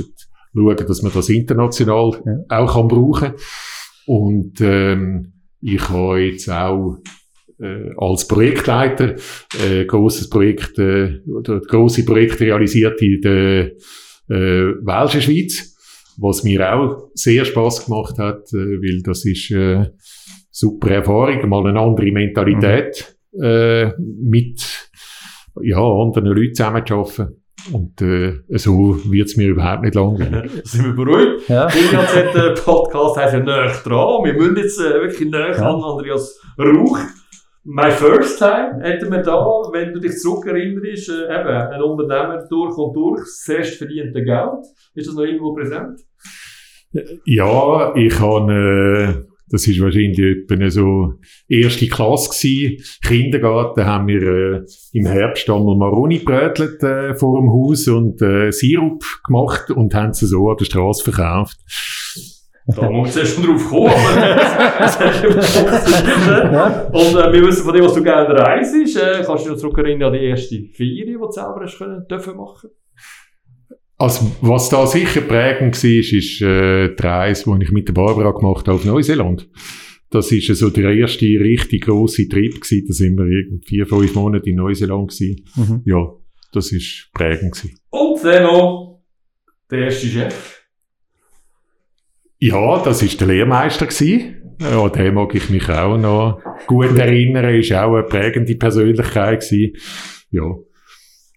[0.53, 2.59] wollen schauen, dass man das international Ja.
[2.59, 3.33] auch kann brauchen
[4.07, 6.98] Und ähm, ich habe jetzt auch
[7.61, 9.16] äh, als Projektleiter
[9.62, 13.66] äh, großes Projekt äh, oder große Projekte realisiert in der
[14.29, 15.69] äh, Welschen Schweiz,
[16.20, 19.87] was mir auch sehr Spaß gemacht hat, äh, weil das ist äh,
[20.50, 24.61] super Erfahrung, mal eine andere Mentalität äh, mit
[25.62, 27.37] ja anderen Leuten zusammenzuarbeiten.
[27.72, 30.50] Und äh, so wird es mir überhaupt nicht langweilig.
[30.64, 31.48] sind wir beruhigt.
[31.48, 31.66] Ja.
[31.68, 34.24] Der der Podcast heißt ja näher dran.
[34.24, 35.74] Wir müssen jetzt äh, wirklich näher Ja.
[35.74, 36.98] an Andreas Rauch.
[37.64, 42.77] My first time hätten wir da, wenn du dich zurückerinnerst, äh, eben, ein Unternehmer durch
[42.79, 44.64] und durch, erst verdiente Geld.
[44.94, 46.01] Ist das noch irgendwo präsent?
[47.27, 51.14] Ja, ich habe, äh, das ist wahrscheinlich etwa so
[51.49, 52.83] erste Klasse gewesen.
[53.07, 58.51] Kindergarten haben wir äh, im Herbst einmal Maroni brötelt äh, vor dem Haus und äh,
[58.53, 61.59] Sirup gemacht und haben sie so an der Straße verkauft.
[62.76, 63.90] Da muss man schon drauf kommen.
[63.90, 66.94] aber das hast du funktioniert.
[66.94, 68.74] Und äh, wir wissen von dem, was du gerne reist.
[68.74, 72.06] Äh, kannst du dich noch zurückerinnern an die erste Ferie, die du selber hast können,
[72.09, 72.70] dürfen machen?
[73.98, 78.30] Also, was da sicher prägend war, ist äh, die Reise, die ich mit der Barbara
[78.30, 79.48] gemacht habe auf Neuseeland.
[80.11, 82.85] Das ist so der erste richtig grosse Trip gewesen.
[82.88, 85.44] Da sind wir irgendwie vier, fünf Monate in Neuseeland gewesen.
[85.54, 85.83] Mhm.
[85.85, 86.12] Ja,
[86.52, 87.78] das ist prägend gewesen.
[87.90, 89.02] Und dann noch
[89.70, 90.60] der erste Chef.
[92.40, 94.57] Ja, das ist der Lehrmeister gewesen.
[94.61, 97.55] Ja, den mag ich mich auch noch gut erinnern.
[97.55, 99.76] Ist auch eine prägende Persönlichkeit gewesen.
[100.31, 100.42] Ja.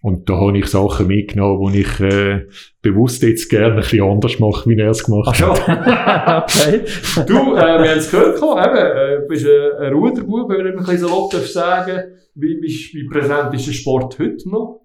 [0.02, 2.46] Und da habe ich Sachen mitgenommen, die ich äh,
[2.82, 6.44] bewusst jetzt gerne ein bisschen anders mache, wie er es gemacht Ach hat.
[6.44, 6.80] okay.
[7.26, 10.72] Du, äh, wir haben es gehört, eben, äh, du bist ein, ein Ruderbub, wenn ich
[10.72, 12.02] ein bisschen salopp darf sagen
[12.34, 14.83] wie, wie, wie präsent ist der Sport heute noch?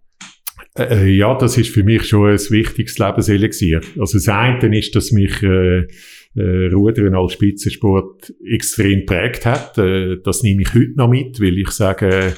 [0.79, 3.81] Äh, ja, das ist für mich schon ein wichtiges Lebenselixier.
[3.99, 5.87] Also das eine ist, dass mich äh,
[6.35, 9.77] äh, Rudern als Spitzensport extrem prägt hat.
[9.77, 12.31] Äh, das nehme ich heute noch mit, weil ich sage, äh,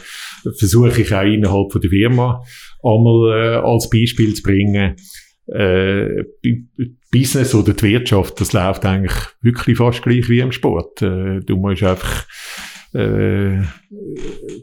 [0.57, 2.43] versuche ich auch innerhalb von der Firma
[2.81, 4.95] einmal äh, als Beispiel zu bringen.
[5.47, 6.23] Äh,
[7.11, 11.01] Business oder die Wirtschaft, das läuft eigentlich wirklich fast gleich wie im Sport.
[11.01, 12.25] Äh, du musst einfach
[12.93, 13.61] äh,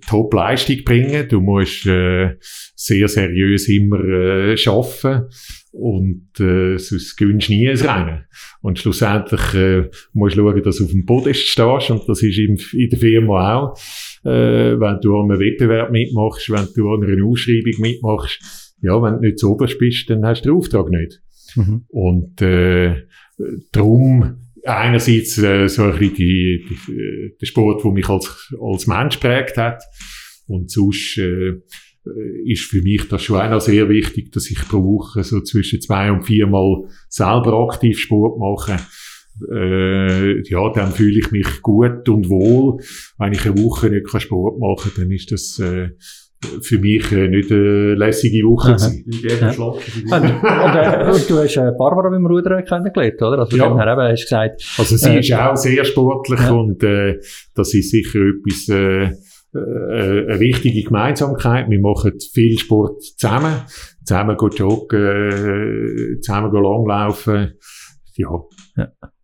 [0.06, 1.28] Top-Leistung bringen.
[1.28, 2.36] Du musst äh,
[2.74, 5.28] sehr seriös immer äh, arbeiten
[5.72, 8.24] und äh, sonst gewinnst du nie ein Rennen.
[8.60, 12.38] Und schlussendlich äh, musst du schauen, dass du auf dem Podest stehst und das ist
[12.38, 13.78] im, in der Firma auch.
[14.24, 19.14] Äh, wenn du an einem Wettbewerb mitmachst, wenn du an einer Ausschreibung mitmachst, ja, wenn
[19.14, 21.20] du nicht zu oberst bist, dann hast du den Auftrag nicht.
[21.56, 21.84] Mhm.
[21.88, 23.06] Und äh,
[23.72, 28.86] darum einerseits äh, so ein bisschen die, die, äh, der Sport, der mich als, als
[28.86, 29.82] Mensch prägt hat.
[30.46, 31.60] Und sonst äh,
[32.44, 35.80] ist für mich das schon auch noch sehr wichtig, dass ich pro Woche so zwischen
[35.80, 38.76] zwei und viermal selber aktiv Sport mache.
[39.52, 42.82] Äh, ja, dann fühle ich mich gut und wohl.
[43.18, 45.90] Wenn ich eine Woche nicht Sport machen kann, dann ist das äh,
[46.62, 48.72] für mich äh, nicht eine lässige Woche.
[48.72, 49.04] Gewesen.
[49.22, 49.52] Ja.
[49.52, 53.40] schlanke Und, äh, und du hast äh, Barbara beim Rudern kennengelernt, oder?
[53.40, 53.66] Also, Ja.
[53.66, 53.76] ja.
[53.76, 56.50] her eben hast du gesagt, Also sie Äh, ist auch sehr sportlich ja.
[56.52, 57.18] und äh,
[57.54, 59.10] das ist sicher etwas, äh,
[59.54, 61.68] äh, eine wichtige Gemeinsamkeit.
[61.68, 63.62] Wir machen viel Sport zusammen,
[64.04, 67.54] zusammen gehen joggen, äh, zusammen gehen langlaufen.
[68.16, 68.40] Ja,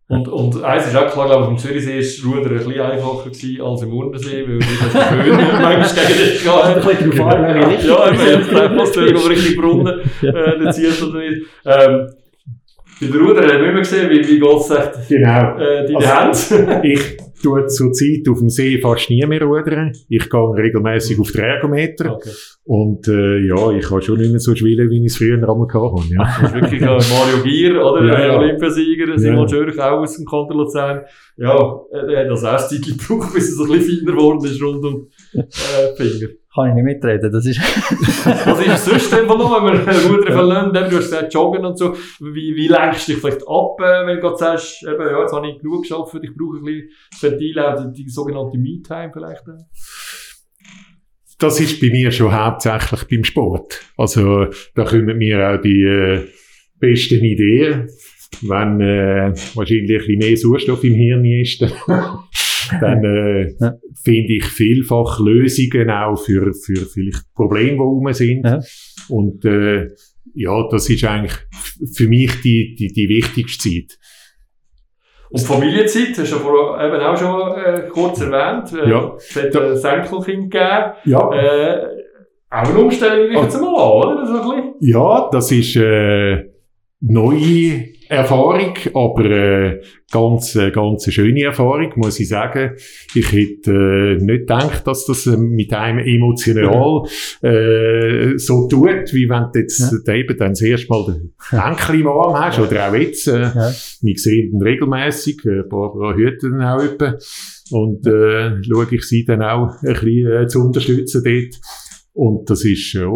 [0.07, 3.29] Und, und eins ist auch klar, glaube ich, am Zürichsee ist Rudern ein bisschen einfacher
[3.29, 7.43] gewesen als im Urnersee, weil wir das Föhn manchmal gegen dich ein bisschen drauf an,
[7.43, 10.31] wenn ich Ja, eben, jetzt bleibt fast wenn du richtig Brunnen, äh,
[10.63, 11.41] dann ziehst oder nicht.
[11.65, 12.09] Ähm,
[13.01, 15.57] bei der Rudern haben wir immer gesehen, wie, wie Gott sagt, genau.
[15.57, 16.87] äh, deine Also- Hände.
[16.87, 19.93] Ich tue zurzeit auf dem See fast nie mehr rudern.
[20.09, 22.15] Ich gehe regelmäßig auf den Ergometer.
[22.15, 22.29] Okay.
[22.63, 25.67] Und äh, ja, ich kann schon nicht mehr so schwillen, wie ich es früher einmal
[25.67, 26.13] hatte.
[26.13, 26.23] Ja.
[26.41, 28.05] Das ist wirklich Mario Gier, oder?
[28.05, 28.37] Ja, Ja.
[28.39, 29.49] Olympiasieger, Simon Ja.
[29.49, 31.01] Schörch, auch aus dem Kanton Luzern.
[31.37, 34.61] Ja, äh, er hat das erst Zeit gebraucht, bis so ein bisschen feiner geworden ist
[34.61, 36.27] rund um äh, Finger.
[36.53, 37.31] kann ich nicht mitreden.
[37.31, 37.59] Das ist,
[38.45, 40.73] Was ist es sonst denn von noch, wenn wir Rudern verlernen?
[40.73, 41.93] Du hast gesagt, Joggen und so.
[42.19, 45.33] Wie, wie lenkst du dich vielleicht ab, äh, wenn du gerade sagst, eben, ja, jetzt
[45.33, 49.11] habe ich genug geschafft, ich brauche ein bisschen das Ventil, auch die, die sogenannte Me-Time
[49.13, 49.43] vielleicht?
[51.37, 53.81] das ist bei mir schon hauptsächlich beim Sport.
[53.97, 56.27] Also da kommen mir auch die äh,
[56.79, 57.89] besten Ideen.
[58.41, 61.61] Wenn äh, wahrscheinlich ein bisschen mehr Sauerstoff im Hirn ist,
[62.81, 63.73] dann, äh, Ja.
[64.03, 68.45] finde ich vielfach Lösungen auch für, für vielleicht Probleme, die rum sind.
[68.45, 68.59] Ja.
[69.09, 69.87] Und äh,
[70.33, 71.33] ja, das ist eigentlich
[71.93, 73.97] für mich die, die, die wichtigste Zeit.
[75.29, 78.71] Und Familienzeit, hast du ja eben auch schon äh, kurz erwähnt.
[78.73, 79.13] Äh, Ja.
[79.17, 80.93] Es hat ein Senkelkind gegeben.
[81.05, 81.31] Ja.
[81.33, 81.85] Äh,
[82.49, 84.25] auch eine Umstellung, nehme ich jetzt mal an, oder?
[84.27, 84.73] So ein bisschen.
[84.81, 86.43] Ja, das ist äh,
[87.01, 92.75] neue Erfahrung, aber äh, ganz, äh, ganz schöne Erfahrung, muss ich sagen.
[93.13, 97.03] Ich hätte äh, nicht gedacht, dass das äh, mit einem emotional
[97.41, 100.13] äh, so tut, wie wenn du jetzt Ja.
[100.13, 103.27] äh, eben dann das erste Mal den Enkel im Arm hast, oder auch jetzt.
[103.27, 103.71] Äh, ja.
[104.01, 107.17] wir sehen ihn regelmässig, äh, Barbara ihn auch etwa.
[107.71, 111.59] Und äh, schaue ich sie dann auch ein bisschen äh, zu unterstützen dort.
[112.13, 113.09] Und das ist ja,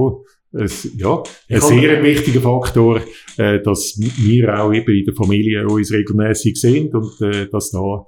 [0.51, 3.01] es, ja ein sehr wichtiger Faktor,
[3.37, 8.05] äh, dass wir auch eben in der Familie uns regelmäßig sehen und äh, dass da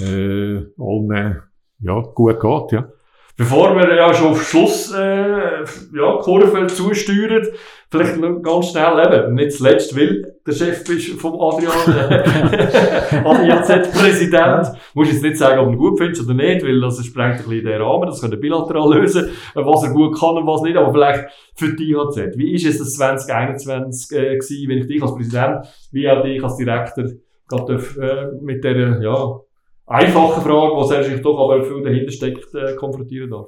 [0.00, 1.42] äh, allen
[1.80, 2.72] ja, gut geht.
[2.72, 2.92] Ja.
[3.38, 5.60] Bevor wir ja schon auf Schluss äh,
[5.94, 7.46] ja, Kurve zusteuern,
[7.88, 13.62] vielleicht noch ganz schnell eben, nicht zuletzt, weil der Chef bist vom Adrian, äh, Adrian
[13.62, 14.76] Z-Präsident.
[14.92, 17.48] Musst jetzt nicht sagen, ob du ihn gut findest oder nicht, weil das sprengt ein
[17.48, 20.92] bisschen den Rahmen, das können bilateral lösen, was er gut kann und was nicht, aber
[20.92, 22.36] vielleicht für die IHZ.
[22.36, 26.42] Wie ist es das 2021 äh, gewesen, wenn ich dich als Präsident, wie auch dich
[26.42, 27.04] als Direktor,
[27.46, 29.40] gerade äh, mit der, ja,
[29.88, 33.46] einfachen Frage, die sich doch aber viel dahinter steckt, äh, konfrontieren darf?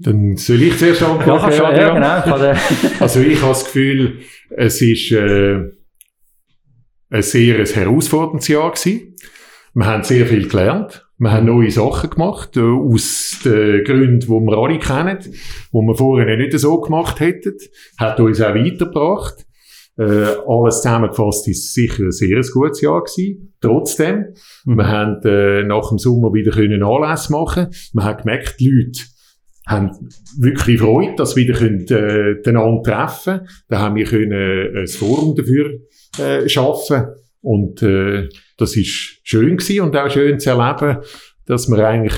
[0.00, 1.50] Dann soll ich zuerst antworten.
[1.52, 2.38] Ja, ja, genau.
[2.38, 2.56] Der-
[3.00, 4.18] Also ich habe das Gefühl,
[4.50, 5.56] es ist äh,
[7.10, 9.14] ein sehr ein herausforderndes Jahr gewesen.
[9.74, 11.06] Wir haben sehr viel gelernt.
[11.18, 15.32] Wir haben neue Sachen gemacht, äh, aus den Gründen, die wir alle kennen, die
[15.72, 17.54] wir vorher nicht so gemacht hätten.
[17.98, 19.44] Hat uns auch weitergebracht.
[19.96, 23.54] Äh, alles zusammengefasst ist sicher ein sehr gutes Jahr gewesen.
[23.60, 24.76] Trotzdem, Mhm.
[24.76, 27.68] wir haben äh, nach dem Sommer wieder können Anlässe machen.
[27.92, 29.00] Man hat gemerkt, die Leute
[29.66, 29.90] haben
[30.38, 34.86] wirklich Freude, dass wir wieder können, äh, einander treffen Da haben wir können äh, ein
[34.88, 35.78] Forum dafür
[36.18, 37.06] äh, schaffen
[37.40, 38.28] und äh,
[38.58, 40.98] das ist schön gewesen und auch schön zu erleben,
[41.46, 42.14] dass wir eigentlich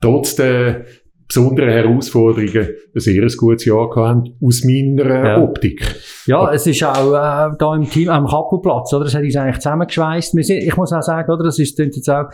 [0.00, 0.86] trotz der
[1.26, 5.42] besonderen Herausforderungen ein sehr gutes Jahr gehabt aus meiner Ja.
[5.42, 5.94] Optik.
[6.26, 9.06] Ja, es ist auch äh, da im Team am Kappelplatz, oder?
[9.06, 10.34] Es hat uns eigentlich zusammengeschweißt.
[10.34, 11.44] Wir sind, ich muss auch sagen, oder?
[11.44, 12.26] Das ist jetzt auch.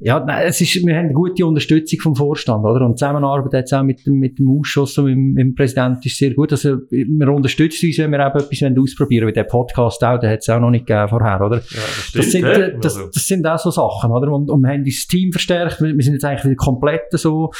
[0.00, 2.84] Ja, nein, es ist, wir haben eine gute Unterstützung vom Vorstand, oder?
[2.86, 5.54] Und die Zusammenarbeit jetzt auch mit dem, mit dem Ausschuss und mit, dem- mit dem
[5.56, 6.52] Präsidenten ist sehr gut.
[6.52, 9.30] Also, wir unterstützen uns, wenn wir eben etwas wollen ausprobieren wollen.
[9.30, 11.56] Wie der Podcast auch, den hat es auch noch nicht gegeben vorher, oder?
[11.56, 12.60] Ja, das Das stimmt, sind, hä?
[12.62, 14.30] äh, das, das sind auch so Sachen, oder?
[14.32, 15.80] Und, und wir haben das Team verstärkt.
[15.82, 17.50] Wir, wir sind jetzt eigentlich wieder komplett so.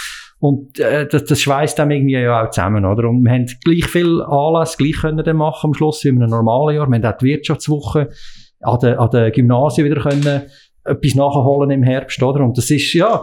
[0.40, 3.08] Und äh, das, das schweißt dann irgendwie ja auch zusammen, oder?
[3.08, 6.30] Und wir haben gleich viel Anlass gleich können dann machen am Schluss wie in einem
[6.30, 6.88] normalen Jahr.
[6.88, 8.10] Wir haben auch die Wirtschaftswoche
[8.60, 10.42] an den, an den Gymnasien wieder können
[10.84, 12.44] etwas nachholen im Herbst, oder?
[12.44, 13.22] Und das ist, ja,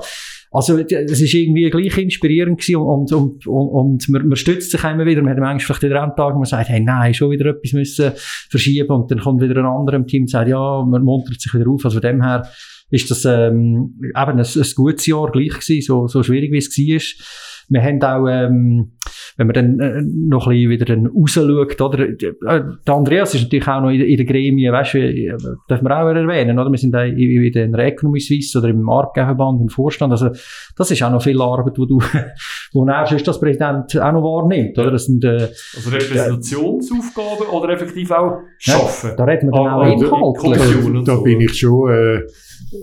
[0.51, 4.83] also, es ist irgendwie gleich inspirierend gewesen und, und, und, und man, man stützt sich
[4.83, 5.21] immer wieder.
[5.21, 7.73] Man hat manchmal vielleicht wieder einen Tag, wo man sagt, hey, nein, schon wieder etwas
[7.73, 8.11] müssen
[8.49, 11.53] verschieben und dann kommt wieder ein anderer im Team und sagt, ja, man muntert sich
[11.53, 11.83] wieder auf.
[11.83, 12.47] Also von dem her
[12.95, 16.69] ist das ähm, eben ein, ein gutes Jahr gleich gewesen, so, so schwierig wie es
[16.69, 17.25] war.
[17.67, 18.91] Wir haben auch, ähm,
[19.37, 23.43] wenn man dann äh, noch ein bisschen wieder dann rausschaut, oder, äh, der Andreas ist
[23.43, 25.35] natürlich auch noch in, in der Gremie, weißt du, äh,
[25.67, 26.69] darf man auch erwähnen, oder?
[26.71, 30.29] Wir sind auch in, in der Economy Suisse oder im Arbeitgeberband, im Vorstand, also
[30.77, 31.99] das ist auch noch viel Arbeit, wo du,
[32.73, 34.91] wo er sonst als Präsident auch noch wahrnimmt, oder?
[34.91, 39.11] Das sind, äh, also Repräsentationsaufgaben oder effektiv auch schaffen.
[39.17, 40.37] da reden wir dann Ah, auch.
[40.37, 42.21] Kommission und da bin ich schon äh,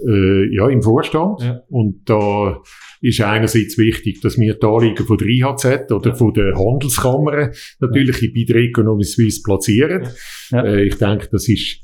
[0.09, 1.41] äh, ja, im Vorstand.
[1.43, 1.63] Ja.
[1.69, 2.61] Und da
[3.01, 6.15] ist einerseits wichtig, dass wir die Anliegen von der IHZ oder Ja.
[6.15, 10.09] von der Handelskammern natürlich bei der Economy Suisse platzieren.
[10.51, 10.65] Ja.
[10.65, 11.81] Äh, ich denke, das ist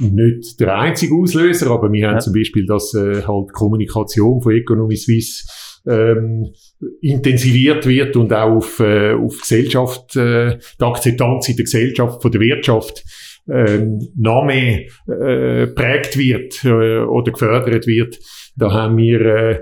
[0.00, 2.20] nicht der einzige Auslöser, aber wir haben Ja.
[2.20, 5.44] zum Beispiel, dass äh, halt die Kommunikation von Economy Suisse
[5.84, 6.52] ähm,
[7.00, 12.30] intensiviert wird und auch auf, äh, auf Gesellschaft, äh, die Akzeptanz in der Gesellschaft, von
[12.30, 13.02] der Wirtschaft
[13.50, 18.18] ähm, noch mehr äh, prägt wird äh, oder gefördert wird.
[18.56, 19.60] Da haben wir äh,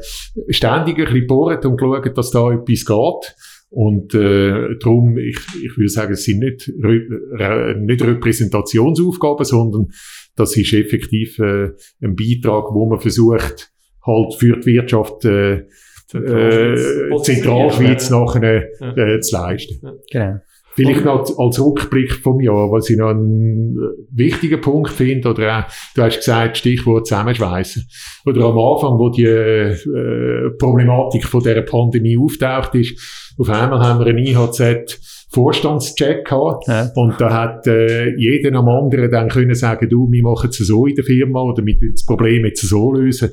[0.49, 3.37] ständig ein bisschen gebohrt und geschaut, dass da etwas geht.
[3.73, 7.03] Und äh, darum, ich, ich würde sagen, es sind nicht, Re
[7.39, 9.87] Re nicht Repräsentationsaufgaben, sondern
[10.35, 11.69] das ist effektiv äh,
[12.03, 13.71] ein Beitrag, wo man versucht,
[14.05, 15.67] halt für die Wirtschaft äh,
[16.13, 18.97] äh, Zentralschweiz nachher Ja.
[18.97, 19.81] äh, zu leisten.
[20.11, 20.39] Genau.
[20.75, 25.59] Vielleicht noch als Rückblick vom Jahr, was ich noch einen äh, wichtigen Punkt finde, oder
[25.59, 27.87] auch, du hast gesagt, Stichwort Zusammenschweißen.
[28.25, 34.01] Oder am Anfang, wo die äh, Problematik von dieser Pandemie auftaucht ist, auf einmal haben
[34.01, 36.67] wir einen IHZ Vorstandscheck gehabt.
[36.67, 36.91] Ja.
[36.95, 40.87] Und da hat äh, jeder am anderen dann können sagen, du, wir machen es so
[40.87, 43.31] in der Firma oder wir das Problem jetzt so lösen.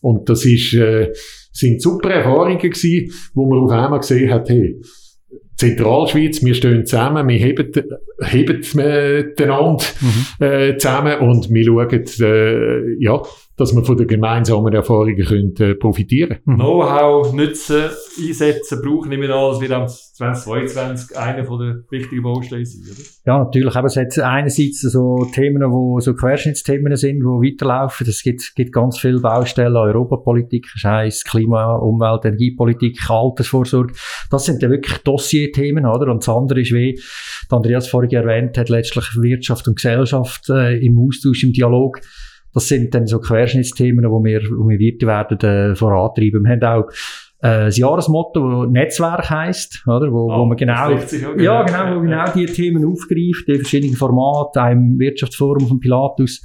[0.00, 1.12] Und das ist, äh,
[1.52, 4.76] sind super Erfahrungen gewesen, wo man auf einmal gesehen hat, hey,
[5.56, 7.72] Zentralschweiz, wir stehen zusammen, wir heben,
[8.22, 10.44] heben äh, einander Mhm.
[10.44, 13.22] äh, zusammen und wir schauen, äh, ja,
[13.56, 17.84] dass wir von den gemeinsamen Erfahrungen können, äh, profitieren Know-how nutzen,
[18.18, 19.10] einsetzen, brauchen.
[19.10, 23.02] Wir an, das wird am 2022 einer von der wichtigen Bausteine sein, oder?
[23.24, 23.74] Ja, natürlich.
[23.74, 28.06] Aber es hat einerseits so Themen, wo so Querschnittsthemen sind, die weiterlaufen.
[28.06, 29.76] Es gibt, gibt ganz viele Baustellen.
[29.76, 33.94] Europapolitik eins, Klima, Umwelt, Energiepolitik, Altersvorsorge.
[34.30, 36.10] Das sind dann wirklich Dossierthemen, oder?
[36.10, 37.00] Und das andere ist, wie
[37.50, 42.00] der Andreas vorhin erwähnt hat, letztlich Wirtschaft und Gesellschaft äh, im Austausch, im Dialog.
[42.56, 46.42] Das sind dann so Querschnittsthemen, wo wir, wo wir werden äh, vorantreiben.
[46.42, 46.88] Wir haben auch
[47.42, 50.10] äh, das Jahresmotto, das Netzwerk heisst, oder?
[50.10, 50.90] Wo, wo Ah, man genau,
[51.36, 51.96] ja, genau.
[51.96, 56.42] wo genau die Themen aufgreift, die verschiedenen Formate, im Wirtschaftsforum von Pilatus.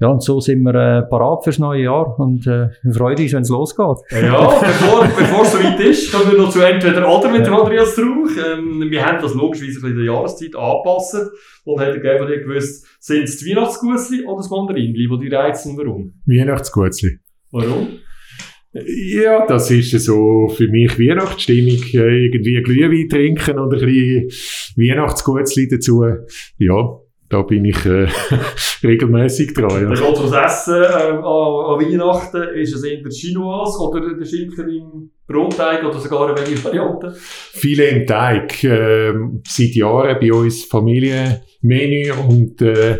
[0.00, 3.32] Ja, und so sind wir äh, parat fürs neue Jahr und äh, wir freuen uns,
[3.34, 3.98] wenn es losgeht.
[4.10, 7.98] Ja, bevor, bevor es soweit ist, kommen wir noch zu entweder oder mit dem Andreas
[7.98, 8.30] Rauch.
[8.58, 11.16] Ähm, wir haben das logischerweise ein bisschen in der Jahreszeit angepasst
[11.64, 15.34] und haben gerne von dir gewusst, sind es die Weihnachtsgussli oder das Mandarinli, die die
[15.34, 16.14] reizen und warum?
[16.26, 17.18] Weihnachtsgutzli.
[17.52, 17.88] Warum?
[18.72, 21.82] Ja, das ist so für mich Weihnachtsstimmung.
[21.92, 24.28] äh, Irgendwie Glühwein trinken und ein bisschen
[24.76, 26.04] Weihnachtsgutzli dazu.
[26.56, 28.08] Ja, da bin ich äh,
[28.82, 29.82] regelmäßig dran.
[29.82, 29.88] Ja.
[29.88, 32.42] geht das Essen ähm, an, an Weihnachten.
[32.56, 37.14] Ist es eher der Chinoise oder der Schinken im Brotteig oder sogar eine welche Variante?
[37.16, 39.12] Viele im Teig, äh,
[39.46, 42.98] seit Jahren bei uns Familienmenü und äh,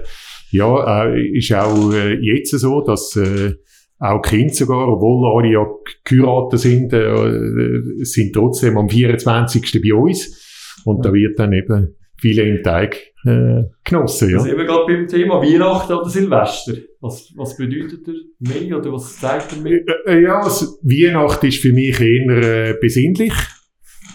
[0.53, 3.55] ja, äh, ist auch äh, jetzt so, dass äh,
[3.99, 5.67] auch Kinder sogar, obwohl alle ja
[6.05, 9.83] geheiratet sind, äh, sind trotzdem am 24.
[9.83, 14.31] bei uns und da wird dann eben viele im Teig äh, genossen.
[14.31, 14.37] Ja.
[14.37, 14.43] Ja.
[14.43, 16.75] sind wir gerade beim Thema Weihnachten oder Silvester.
[17.01, 19.81] Was, was bedeutet der mehr oder was zeigt er mehr?
[20.07, 23.33] Äh, äh, ja, also, Weihnachten ist für mich eher äh, besinnlich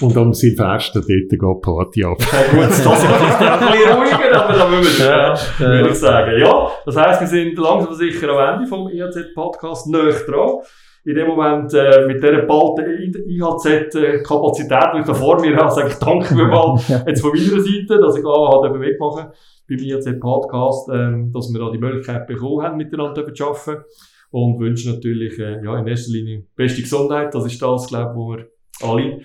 [0.01, 2.17] und am Silvester dort geht die Party ab.
[2.19, 5.95] Ja, gut, das ist ein bisschen ruhiger, aber da müssen wir Ja, äh, würde ich
[5.95, 6.39] sagen.
[6.39, 10.59] Ja, das heisst, wir sind langsam sicher am Ende vom IHZ-Podcast näher dran.
[11.05, 12.83] In dem Moment, äh, mit dieser balten
[13.27, 17.61] IHZ-Kapazität, die ich da vor mir habe, sage ich danke mir mal jetzt von meiner
[17.61, 19.27] Seite, dass ich auch halt mitmachen
[19.69, 23.83] beim IHZ-Podcast, ähm, dass wir da die Möglichkeit bekommen haben, miteinander zu arbeiten.
[24.31, 27.35] Und wünsche natürlich, äh, ja, in erster Linie beste Gesundheit.
[27.35, 28.47] Das ist das, glaube ich, wo wir
[28.81, 29.21] alle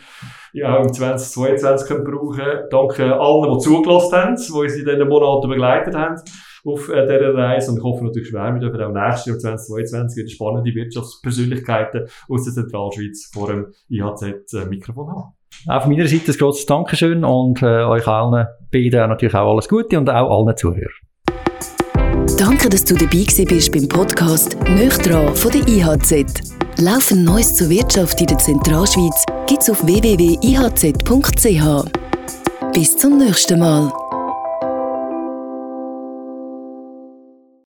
[0.53, 2.68] ja, auch im 2022 können brauchen.
[2.70, 6.16] Danke allen, die zugelassen haben, die uns in diesen Monaten begleitet haben
[6.65, 7.71] auf äh, dieser Reise.
[7.71, 12.45] Und ich hoffe natürlich schwer, wir dürfen auch nächstes Jahr 2022 wieder spannende Wirtschaftspersönlichkeiten aus
[12.45, 15.35] der Zentralschweiz vor dem IHZ-Mikrofon haben.
[15.67, 19.69] Auch von meiner Seite ein grosses Dankeschön und äh, euch allen beiden natürlich auch alles
[19.69, 20.89] Gute und auch allen Zuhörern.
[22.39, 26.57] Danke, dass du dabei gewesen bist beim Podcast «Nöchtran» von der IHZ.
[26.79, 30.95] Laufend Neues zur Wirtschaft in der Zentralschweiz gibt's auf www.ihz.ch.
[32.73, 33.93] Bis zum nächsten Mal.